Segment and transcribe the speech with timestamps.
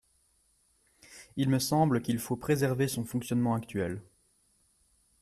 [1.37, 4.01] Il me semble qu’il faut préserver son fonctionnement actuel.